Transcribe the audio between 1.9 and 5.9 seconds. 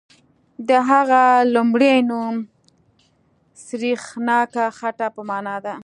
نوم سریښناکه خټه په معنا دی.